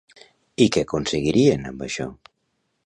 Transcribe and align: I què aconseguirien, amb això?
I 0.65 0.67
què 0.77 0.83
aconseguirien, 0.87 1.69
amb 1.73 1.87
això? 1.89 2.11